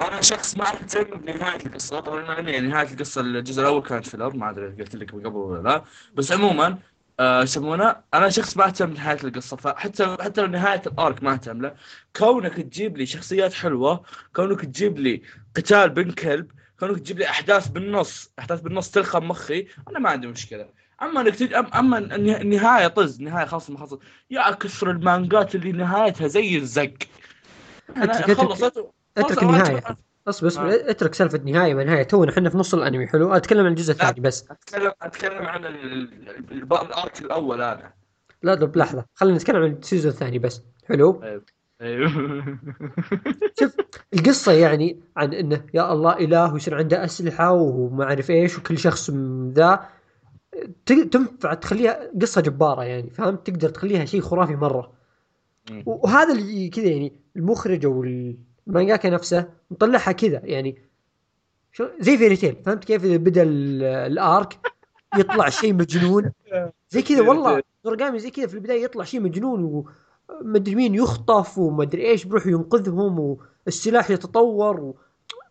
[0.00, 2.00] أنا شخص ما أهتم بنهاية القصة.
[2.00, 5.84] طبعا يعني نهاية القصة الجزء الأول كانت فيلر ما أدري قلت لك قبل ولا لا.
[6.14, 6.78] بس عموما
[7.20, 7.96] آه، يسمونه.
[8.14, 11.74] أنا شخص ما أهتم بنهايه القصة فحتى حتى لو نهاية الأرك ما أهتم له.
[12.16, 14.02] كونك تجيب لي شخصيات حلوة
[14.36, 15.22] كونك تجيب لي
[15.56, 16.50] قتال بين كلب
[16.80, 20.68] كونك تجيب لي أحداث بالنص أحداث بالنص تلخم مخي أنا ما عندي مشكلة.
[21.02, 21.54] أما إنك تج...
[21.54, 23.94] أما النها- النهاية طز نهايه خلاص ما خلص
[24.30, 26.94] يا كثر المانجات اللي نهايتها زي الزق.
[27.96, 28.84] أنا خلصت
[29.18, 29.82] أترك النهاية.
[30.26, 30.90] بس بس آه.
[30.90, 32.02] اترك سالفة نهاية ما نهاية.
[32.02, 33.92] تونا إحنا في نص الأنمي حلو؟ أتكلم عن الجزء.
[33.92, 34.50] الثاني بس.
[34.50, 37.92] اتكلم أتكلم عن ال- ال- ال- الأرك الأول أنا
[38.42, 40.62] لا لا بلحظه خلينا نتكلم عن ال season الثاني بس.
[40.88, 41.22] حلو؟
[41.80, 42.08] أيوه.
[43.60, 43.76] شوف
[44.14, 49.10] القصة يعني عن إنه يا الله إله ويصير عنده أسلحة وما أعرف إيش وكل شخص
[49.52, 49.86] ذا
[50.86, 54.92] ت- تنفع تخليها قصة جبارة يعني فهمت؟ تقدر تخليها شيء خرافي مرة.
[55.86, 58.04] وهذا اللي كذا يعني المخرج أو
[58.68, 60.82] المانجاكا نفسه مطلعها كذا يعني
[61.72, 64.58] شو زي فيري تيل فهمت كيف؟ إذا بدأ ال- ال arc
[65.16, 66.32] يطلع شيء مجنون.
[66.90, 69.84] زي كذا والله نورجامي زي كذا في البداية يطلع شيء مجنون
[70.40, 74.94] ومدري مين يخطف ومدري إيش بيروح ينقذهم والسلاح يتطور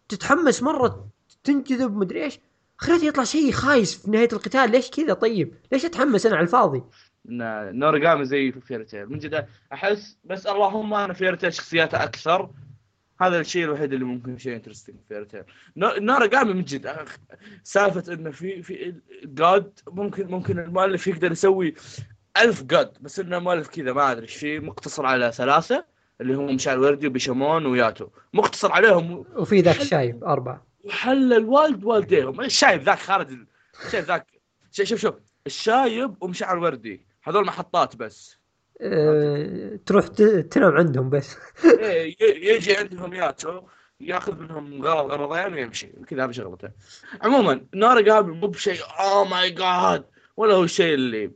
[0.10, 1.08] وتتحمس مرة
[1.43, 2.39] تنجذب مدري إيش.
[2.80, 4.71] اخرته يطلع شيء خايس في نهاية القتال.
[4.71, 6.84] ليش كذا؟ طيب ليش أتحمس أنا على الفاضي؟
[7.26, 12.49] نورجامي زي فيري تيل من جد أحس بس اللهم أنا فيري تيل شخصياته أكثر.
[13.27, 15.43] هذا الشيء الوحيد اللي ممكن شيء interesting في فيري تيل
[15.77, 16.95] نورجامي من جد.
[17.63, 21.73] سالفة إنه في في جاد ممكن ممكن المؤلف يقدر يسوي
[22.38, 24.59] ألف جاد بس إنه مؤلف كذا ما أدري إيش فيه.
[24.59, 25.86] مقتصر على ثلاثة
[26.21, 28.07] اللي هم مشعل وردي وبيشمون وياتو.
[28.33, 29.25] مقتصر عليهم.
[29.36, 30.65] وفي ذاك الشايب أربعة.
[30.83, 32.41] وحل الوالد والديهم.
[32.41, 33.47] الشايب ذاك خارج ال-
[33.86, 34.27] الشايب ذاك.
[34.71, 35.15] شوف شوف
[35.47, 37.05] الشايب ومشعل وردي.
[37.23, 38.38] هذول محطات بس.
[39.85, 41.37] تروح ت- تنام عندهم بس.
[41.65, 43.61] ي- يجي عندهم ياتو
[43.99, 46.69] ياخذ منهم غرض غرضين ويمشي كذا هذا شغلته.
[47.21, 50.03] عموما نورجامي مو بشيء oh my god
[50.37, 51.31] ولا هو الشيء اللي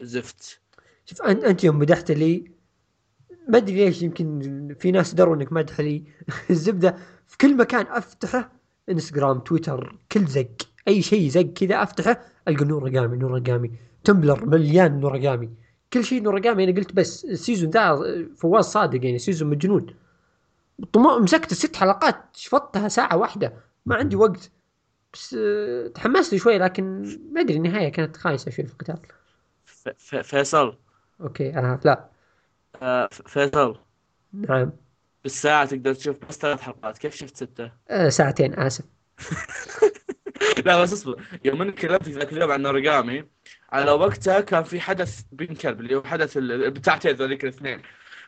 [0.00, 0.60] زفت.
[1.06, 2.50] شوف أنت يوم مدحت لي
[3.48, 6.04] ما أدري ليش يمكن في ناس دروا إنك مدح لي.
[6.50, 8.52] الزبدة في كل مكان أفتحه
[8.90, 10.48] إنستغرام تويتر كل زق
[10.88, 13.70] أي شيء زق كذا أفتحه ألقى نورجامي نورجامي
[14.04, 15.50] تمبلر مليان نورجامي
[15.92, 17.98] كل شيء نورجامي أنا قلت بس ال season ذا
[18.36, 19.94] فواز صادق يعني season مجنون.
[20.96, 23.52] مسكت ست حلقات شفطتها ساعة واحدة.
[23.86, 24.50] ما عندي وقت.
[25.12, 28.98] بس آه، تحمست لي شوي لكن ما أدري النهاية كانت خايسة شوي في القتال.
[30.22, 30.76] فيصل.
[31.20, 32.08] okay آه لا.
[32.82, 33.78] آه، فيصل.
[34.32, 34.72] نعم.
[35.22, 36.98] بالساعة تقدر تشوف بس ثلاث حلقات.
[36.98, 38.84] كيف شفت ستة؟ آه ساعتين آسف.
[40.66, 43.24] لا بس اصبر يوم اني كلمت في ذاك اليوم عن نورجامي
[43.72, 47.82] على وقتها كان في حدث بين كلب اللي هو حدث بتاعتين ذوليك الاثنين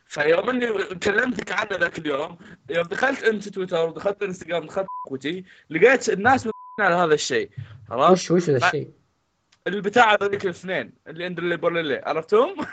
[0.07, 2.37] فيوم أني كلمتك عنه ذاك اليوم
[2.69, 7.49] يوم دخلت أنت تويتر ودخلت إنستغرام دخلت كوتي لقيت الناس على هذا الشيء
[7.89, 8.91] عرفت؟ وش وش ذا الشيء؟
[9.67, 12.55] البتاع ذوليك الاثنين اللي عند اللي بورلي عرفتهم؟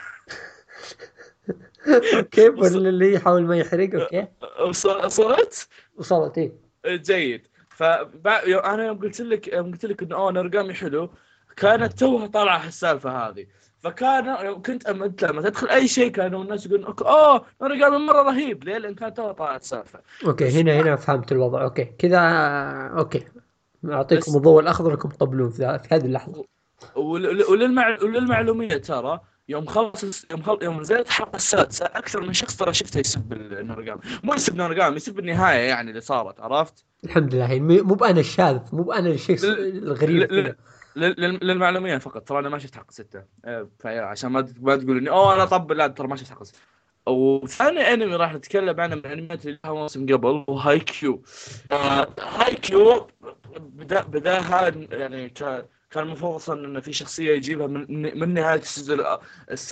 [2.17, 4.27] أوكي اللي يحاول ما يحرق أوكي
[4.61, 6.51] وص- وصلت؟ وصلت إيه
[6.85, 7.47] جيد
[7.79, 11.09] فانا يوم قلت لك يوم قلت لك إنه أوه نورجامي حلو
[11.57, 13.45] كانت توها طالعة السالفه هذه.
[13.79, 18.63] فكان كنت امد لما تدخل أي شيء كانوا الناس يقولون أوه نورجامي مرة رهيب.
[18.63, 21.63] ليه؟ لأن كانت توها طالعة السالفه okay هنا هنا فهمت الوضع.
[21.63, 22.19] okay كذا
[22.97, 23.25] okay.
[23.85, 26.45] أعطيكم الضوء الأخضر لكم تطبلون في, هذه اللحظة.
[26.95, 27.97] ول- وللمع...
[28.03, 30.59] وللمعلومية ترى يوم خلص يوم خل...
[30.61, 35.19] يوم نزلت الحلقة السادسه أكثر من شخص ترى شفته يسب النورجامي مو يسب نورجامي يسب
[35.19, 37.59] النهاية يعني اللي صارت عرفت؟ الحمد لله.
[37.59, 40.55] مو بأنا الشاذ مو بأنا الشيء ل- الغريب ل- كذا.
[40.95, 42.27] لل- لل- للمعلومية فقط.
[42.27, 43.23] ترى أنا ما شفت حلقة ستة.
[43.45, 46.59] آه، فعشان ما ما تقول إني أوه أنا طب لا ترى ما شفت حلقة ستة.
[47.07, 51.21] وثاني أنمي راح نتكلم عنه من الانميات اللي لها موسم قبل هو هاي كيو
[51.71, 53.07] آه هاي كيو
[53.59, 55.29] بدا بدأها يعني
[55.91, 58.99] كان المفروض أصلا انه في شخصية يجيبها من من نهاية ال season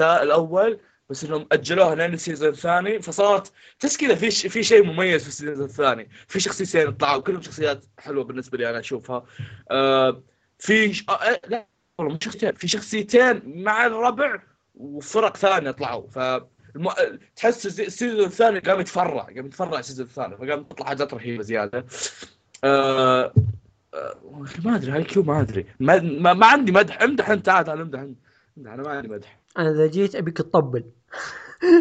[0.02, 4.84] الأول بس إنهم أجلوها لين ال season الثاني فصارت تحس كذا في ش- في شيء
[4.84, 6.10] مميز في ال season الثاني.
[6.28, 9.26] في شخصيتين طلعوا كلهم شخصيات حلوة بالنسبة لي أنا أشوفها.
[9.72, 10.24] آه
[10.60, 11.06] في ش...
[11.10, 14.40] آه لا والله مو شخصيتين في شخصيتين مع الربع
[14.76, 16.08] وفرق ثانية طلعوا.
[16.08, 16.18] ف
[16.76, 16.90] الم...
[17.36, 21.14] تحس ال- ال season الثاني قام يتفرع قام يتفرع ال season الثاني فقام تطلع حاجات
[21.14, 21.86] رهيبة زيادة.
[22.64, 23.34] آه،
[24.66, 25.66] ما أدري هاي كيو ما أدري.
[25.80, 27.02] ما, ما, ما عندي مدح.
[27.02, 28.00] امدح أنت تعال تعال امدح
[28.58, 29.40] أنا ما عندي مدح.
[29.58, 30.84] أنا إذا جيت أبيك تطبل.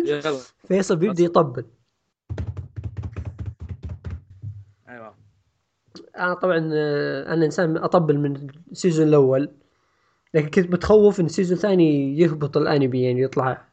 [0.06, 0.38] يلا.
[0.68, 1.64] فيصل بيبدأ يطبل.
[4.88, 5.14] أيوه.
[6.18, 9.50] أنا طبعا آه، أنا إنسان أطبل من ال season الأول.
[10.34, 13.64] لكن كنت متخوف إن ال season الثاني يهبط الأنمي يعني يطلع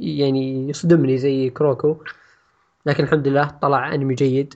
[0.00, 1.96] يعني يصدمني زي كروكو.
[2.86, 4.54] لكن الحمد لله طلع أنمي جيد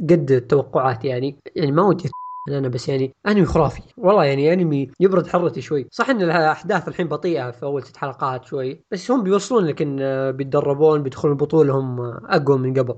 [0.00, 1.36] وقد التوقعات يعني.
[1.56, 2.10] يعني ما ودي
[2.48, 3.82] أنا بس يعني أنمي خرافي.
[3.96, 5.86] والله يعني أنمي يبرد حرتي شوي.
[5.90, 10.32] صح إن الاحداث الحين بطيئة في أول ست حلقات شوي بس هم بيوصلون لك ان
[10.32, 12.94] بيتدربون بيدخلون البطوله هم أقوى من قبل.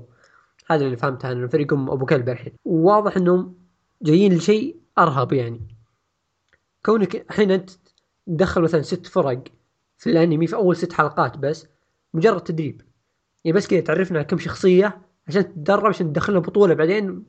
[0.69, 2.53] هذا اللي فهمته عن فريقهم أبو كلب الحين.
[2.65, 3.55] وواضح إنهم
[4.01, 5.61] جايين لشيء أرهب يعني.
[6.85, 7.69] كونك الحين أنت
[8.27, 9.43] تدخل مثلا ست فرق
[9.97, 11.67] في الأنمي في أول ست حلقات بس
[12.13, 12.81] مجرد تدريب.
[13.45, 16.73] يعني بس كذا تعرفنا كم شخصية عشان تتدرب عشان تدخلنا بطولة.
[16.73, 17.23] بعدين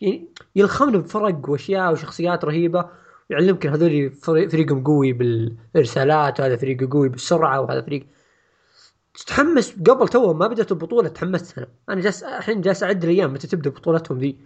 [0.00, 2.88] يعني يلخمنا بفرق وأشياء وشخصيات رهيبة
[3.30, 8.06] ويعلمك هذول فريق- فريقهم قوي بالإرسالات وهذا فريق قوي بالسرعة وهذا فريق.
[9.14, 11.58] تتحمس قبل تو ما بدأت البطولة تحمست.
[11.58, 14.36] أنا أنا جالس الحين جالس أعد الأيام متى تبدأ بطولتهم ذي.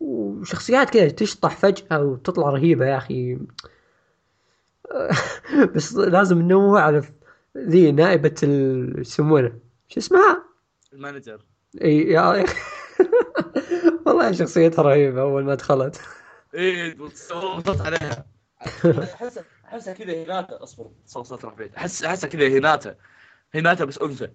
[0.00, 3.38] وشخصيات كذا تشطح فجأة وتطلع رهيبة يا أخي.
[5.74, 7.02] بس لازم ننوه على
[7.58, 8.46] ذي شو
[9.00, 9.52] يسمونه
[9.88, 10.47] شو اسمها؟
[10.98, 11.44] ال manager.
[11.82, 12.44] إي يا
[14.06, 16.00] والله شخصيتها رهيبة أول ما دخلت.
[16.54, 18.26] إيه وصلت عليها.
[18.62, 22.96] احسها احسها كذا هيناتا أصبر صوت رفيع احس احسها كذا هيناتا
[23.52, 24.28] هيناتا بس أنثى.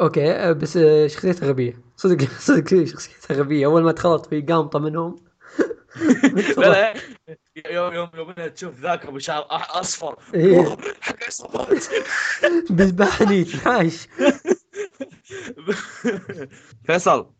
[0.00, 1.82] okay بس شخصيتها غبية.
[1.96, 3.66] صدق صدق شخصيتها غبية.
[3.66, 5.16] أول ما دخلت في قامطة منهم.
[6.58, 6.94] لا لا
[7.70, 10.16] يوم يوم يوم إنها تشوف ذاك أبو شعر أصفر.
[11.00, 11.84] حق عصابات
[12.70, 14.08] بذبحني تنحاش
[16.86, 17.32] فيصل.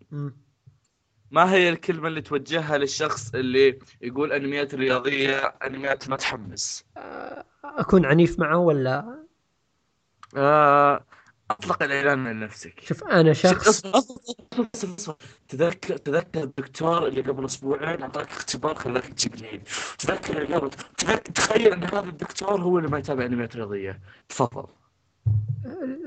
[1.31, 6.85] ما هي الكلمة اللي توجهها للشخص اللي يقول أنميات رياضية أنميات ما تحمس؟
[7.65, 9.25] أكون عنيف معه ولا؟
[10.37, 11.05] آه،
[11.51, 12.81] أطلق الإعلان من نفسك.
[12.81, 13.83] شوف أنا شخص.
[15.49, 19.63] تذكر تذكر الدكتور اللي قبل أسبوعين أعطاك اختبار خلاك تجيب العيد
[19.99, 24.01] تذكر اللي قبل تذكر تخيل إن هذا الدكتور هو اللي ما يتابع أنميات رياضية.
[24.29, 24.67] تفضل.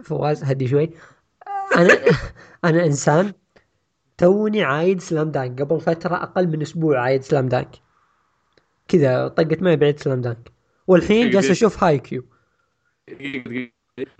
[0.03, 0.89] فواز هدي شوي.
[1.77, 1.93] أنا
[2.65, 3.33] أنا إنسان
[4.17, 5.61] توني عايد Slam Dunk.
[5.61, 7.69] قبل فترة أقل من أسبوع عايد Slam Dunk.
[8.87, 10.51] كذا طقت معي بعيد Slam Dunk.
[10.87, 12.25] والحين جالس أشوف هاي كيو.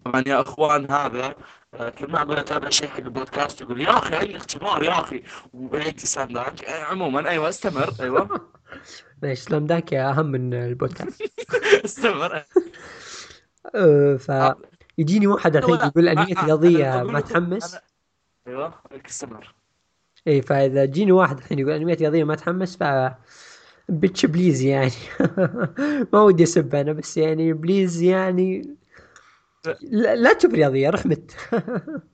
[0.05, 1.35] طبعا يا أخوان هذا
[1.73, 5.23] آه، كل ما أبغى اتابع شيء حق البودكاست يقول يا أخي أي اختبار يا أخي.
[5.53, 8.51] وبعيد Slam Dunk آه، عموما أيوه استمر أيوه.
[9.23, 11.21] ليش Slam Dunk أهم من البودكاست.
[11.85, 12.43] استمر.
[13.75, 14.31] أه، ف
[14.99, 17.77] يجيني واحد الحين يقول انميات رياضيه ما تحمس
[18.47, 18.73] أيوه
[19.05, 19.55] استمر
[20.27, 22.83] اي فإذا جيني واحد الحين يقول انميات رياضيه ما تحمس ف
[23.89, 24.91] bitch please يعني.
[26.13, 28.75] ما ودي أسب أنا بس يعني please يعني.
[29.81, 31.35] لا, لا تشوف رياضيه رحمت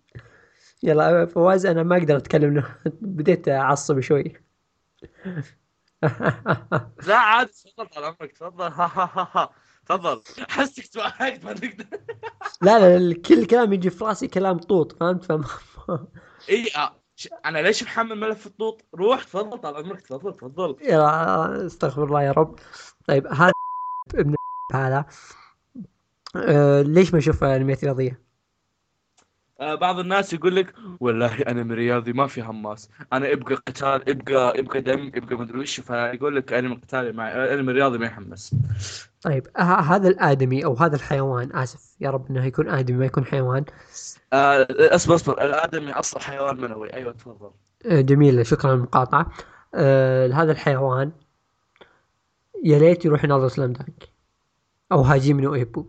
[0.84, 2.64] يلا فواز أنا ما أقدر أتكلم
[3.02, 4.34] بديت أعصب شوي.
[7.08, 8.72] لا عادي تفضل طال عمرك تفضل.
[9.86, 10.22] تفضل.
[10.50, 11.86] حسك توهقت ما تقدر
[12.62, 15.46] لا لا كل كلام يجي في راسي كلام طوط فهمت؟ فما
[16.50, 17.02] إي آه.
[17.46, 20.76] أنا ليش محمل ملف الطوط؟ روح تفضل طال عمرك تفضل تفضل.
[20.82, 22.60] يا استغفر الله يا رب.
[23.08, 23.52] طيب هذا
[24.16, 24.36] ابن
[24.74, 25.06] هذا.
[26.36, 28.22] أه ليش ما أشوف انميات رياضيه؟
[29.60, 32.90] آه بعض الناس يقول لك والله أنا من رياضي ما في حماس.
[33.14, 35.80] أنا أبقى قتال أبقى أبقى دم أبقى مدري وش.
[35.80, 38.56] فيقول لك أنا من قتالي مع أنا من رياضي ما يحمس.
[39.22, 43.26] طيب ه- هذا الآدمي أو هذا الحيوان آسف يا رب إنه يكون آدمي ما يكون
[43.26, 43.66] حيوان.
[44.34, 45.42] آه أصبر أصبر.
[45.46, 46.94] الآدمي أصلا حيوان منوي.
[46.94, 47.52] أيوه تفضل.
[47.86, 49.32] أه جميل شكرا على المقاطعة.
[49.76, 51.12] أه هذا الحيوان
[52.64, 54.10] يا ليت يروح يناظر Slam Dunk.
[54.92, 55.86] أو هاجيمي نو أيبو.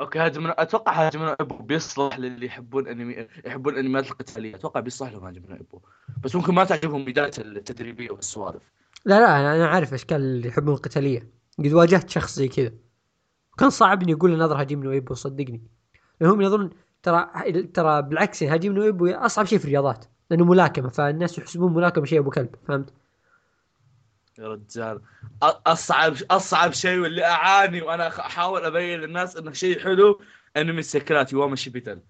[0.00, 4.54] okay هاجم أتوقع هاجم أبو بيصلح للي يحبون أنمي يحبون الانميات القتالية.
[4.54, 5.80] أتوقع بيصلح لهم هاجم أبو.
[6.24, 8.62] بس ممكن ما تعجبهم بدايه التدريبية والسوالف.
[9.04, 11.28] لا لا أنا أنا عارف أشكال اللي يحبون القتالية.
[11.58, 12.72] قد واجهت شخص زي كذا.
[13.52, 15.62] وكان صعب إني أقول نظر هاجيمي نو ايبو صدقني.
[16.20, 16.70] لأنهم يظن
[17.02, 17.30] ترى
[17.62, 20.04] ترى بالعكس يعني هاجيمي نو ايبو أصعب شيء في الرياضات.
[20.30, 22.94] لأنه ملاكمة فالناس يحسبون ملاكمة شيء أبو كلب فهمت؟
[24.40, 25.00] يا رجال
[25.42, 30.20] اصعب اصعب شيء واللي اعاني وأنا احاول ابين للناس انه شيء حلو
[30.56, 32.02] انمي السيكلات يوم شيبيتن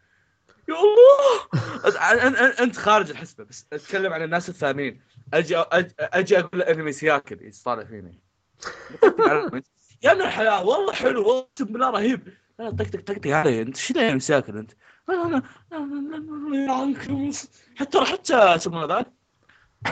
[0.69, 5.01] يا الله انت خارج الحسبه بس اتكلم عن الناس الثانيين
[5.35, 5.57] أجي
[6.01, 8.21] أجي أقول انمي سياكل يطالع فيني
[10.03, 13.77] يا ابن الحلال والله حلو والله بالله رهيب لا طق طق طق طق علي انت
[13.77, 14.73] إيش دايم ساكن انت؟
[15.09, 16.95] أنا أنا
[17.77, 19.05] حتى حتى اسمه ذا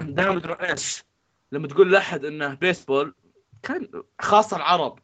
[0.00, 1.07] دائما مدري إيش
[1.52, 3.14] لما تقول لأحد إنه بيسبول
[3.62, 3.88] كان
[4.20, 4.98] خاصة العرب.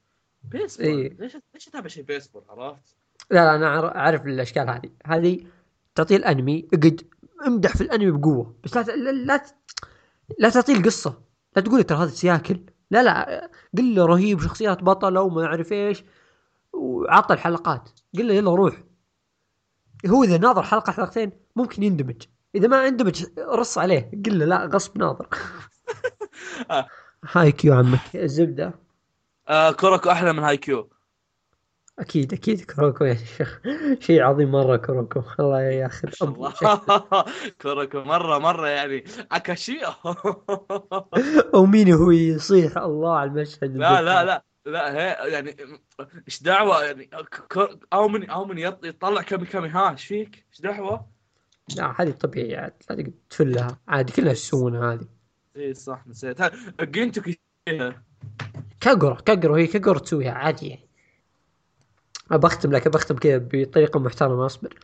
[0.44, 1.16] بيسبول إيه.
[1.18, 2.96] ليش ليش أتابع شيء بيسبول عرفت؟
[3.30, 4.90] لا لا أنا أعرف الأشكال هذه.
[5.06, 5.46] هذه
[5.94, 7.00] تعطيه الأنمي اقعد
[7.46, 9.54] امدح في الأنمي بقوة بس لا ت- لا لا, ت-
[10.38, 11.22] لا تعطيه القصة.
[11.56, 12.60] لا تقول ترى هذا سياكل.
[12.90, 16.04] لا لا قل له رهيب شخصيات بطلة وما أعرف إيش
[16.72, 17.90] وعطى الحلقات.
[18.18, 18.82] قل له يلا روح.
[20.06, 22.22] هو إذا ناظر حلقة حلقتين ممكن يندمج.
[22.54, 24.10] إذا ما اندمج رص عليه.
[24.26, 25.28] قل له لا غصب ناظر.
[27.32, 28.00] هاي كيو عمك.
[28.14, 28.74] الزبده
[29.48, 30.90] آه كوروكو أحلى من هاي كيو.
[31.98, 33.60] أكيد أكيد كروكو يا شيخ.
[34.00, 35.22] شيء عظيم مرة كروكو.
[35.40, 36.52] الله يا أخي ما شاء الله.
[37.62, 39.04] كوروكو مرة مرة يعني.
[39.32, 39.88] أكاشيو.
[41.54, 45.56] أو مين هو يصيح الله على المشهد لا لا لا لا هي يعني
[46.28, 47.10] إيش دعوة يعني؟
[47.92, 51.06] أو من أو من يط- يطلع كامي كامي ها إيش فيك؟ إيش دعوة؟
[51.76, 52.72] لا هذه طبيعي عاد.
[52.90, 53.78] لا تفلها.
[53.88, 55.13] عادي كلها يسوونها هذه.
[55.56, 56.42] اي صح نسيت.
[57.18, 57.40] كي-
[58.80, 60.68] كاغورا كاغورا هي كاغورا تسويها عادي.
[60.68, 60.88] يعني
[62.30, 64.78] بختم لك بختم كذا بطريقة محترمة أصبر.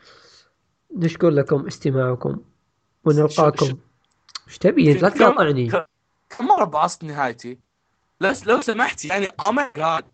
[0.97, 2.41] نشكر لكم استماعكم
[3.05, 3.79] ونلقاكم؟
[4.49, 5.71] إيش تبي؟ لا تقاطعني
[6.31, 7.59] كم مرة بعصت نهايتي؟
[8.21, 10.05] لو لو سمحت يعني oh my god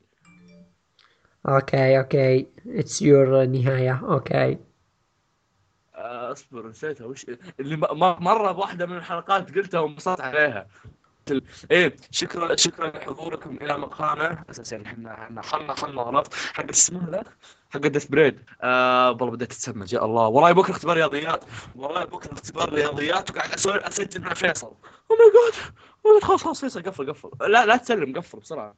[1.48, 2.46] okay okay.
[2.66, 4.01] it's your نهاية.
[4.05, 4.59] okay.
[6.33, 7.05] أصبر نسيتها.
[7.05, 7.27] وش
[7.61, 10.66] اللي مرة بواحدة من الحلقات قلتها وانبسطت عليها.
[11.71, 17.25] إيه شكرا شكرا لحضوركم إلى مقامه أساسا إحنا إحنا خلنا خلنا عرفت حق اسمه ذا
[17.71, 20.29] حق Death Parade آه والله بديت اتسمج يا الله.
[20.29, 21.45] وراي بكره اختبار رياضيات.
[21.77, 23.31] وراي بكره اختبار رياضيات.
[23.31, 24.66] وقاعد أسوي أسجل مع فيصل.
[24.66, 27.31] oh my god خلاص خلاص فيصل قفل قفل.
[27.40, 28.75] لا لا تسلم قفل بسرعة.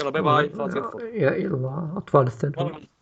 [0.00, 1.94] يلا bye bye خلاص قفل يا الله.
[1.96, 2.99] أطفال الثانوي والله